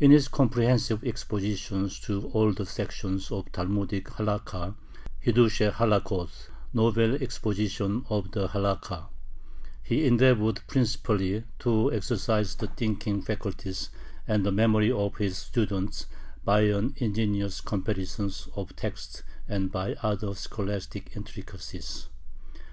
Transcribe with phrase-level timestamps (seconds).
[0.00, 4.74] In his comprehensive expositions to all the sections of the Talmudic Halakha
[5.24, 9.06] (Hiddushe Halakhoth, "Novel Expositions of the Halakha"),
[9.80, 13.90] he endeavored principally to exercise the thinking faculties
[14.26, 16.06] and the memory of his students
[16.44, 22.08] by an ingenious comparison of texts and by other scholastic intricacies.